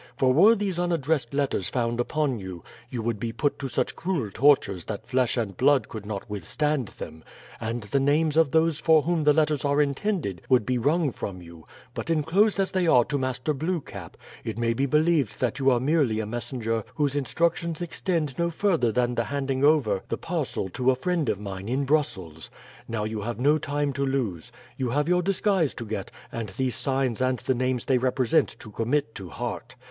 For 0.17 0.33
were 0.33 0.55
these 0.55 0.79
unaddressed 0.79 1.31
letters 1.31 1.69
found 1.69 1.99
upon 1.99 2.39
you, 2.39 2.63
you 2.89 3.03
would 3.03 3.19
be 3.19 3.31
put 3.31 3.59
to 3.59 3.67
such 3.69 3.95
cruel 3.95 4.31
tortures 4.33 4.85
that 4.85 5.05
flesh 5.05 5.37
and 5.37 5.55
blood 5.55 5.89
could 5.89 6.07
not 6.07 6.27
withstand 6.27 6.87
them, 6.87 7.23
and 7.59 7.83
the 7.83 7.99
names 7.99 8.35
of 8.35 8.49
those 8.49 8.79
for 8.79 9.03
whom 9.03 9.23
these 9.25 9.35
letters 9.35 9.63
are 9.63 9.79
intended 9.79 10.41
would 10.49 10.65
be 10.65 10.79
wrung 10.79 11.11
from 11.11 11.39
you; 11.39 11.67
but 11.93 12.09
inclosed 12.09 12.59
as 12.59 12.71
they 12.71 12.87
are 12.87 13.05
to 13.05 13.19
Master 13.19 13.53
Blue 13.53 13.79
Cap, 13.79 14.17
it 14.43 14.57
may 14.57 14.73
be 14.73 14.87
believed 14.87 15.39
that 15.39 15.59
you 15.59 15.69
are 15.69 15.79
merely 15.79 16.19
a 16.19 16.25
messenger 16.25 16.83
whose 16.95 17.15
instructions 17.15 17.79
extend 17.79 18.39
no 18.39 18.49
further 18.49 18.91
than 18.91 19.13
the 19.13 19.25
handing 19.25 19.63
over 19.63 20.01
the 20.09 20.17
parcel 20.17 20.67
to 20.69 20.89
a 20.89 20.95
friend 20.95 21.29
of 21.29 21.39
mine 21.39 21.69
in 21.69 21.85
Brussels. 21.85 22.49
Now, 22.87 23.03
you 23.03 23.21
have 23.21 23.39
no 23.39 23.59
time 23.59 23.93
to 23.93 24.03
lose. 24.03 24.51
You 24.77 24.89
have 24.89 25.07
your 25.07 25.21
disguise 25.21 25.75
to 25.75 25.85
get, 25.85 26.09
and 26.31 26.49
these 26.57 26.75
signs 26.75 27.21
and 27.21 27.37
the 27.37 27.53
names 27.53 27.85
they 27.85 27.99
represent 27.99 28.49
to 28.61 28.71
commit 28.71 29.13
to 29.13 29.29
heart. 29.29 29.75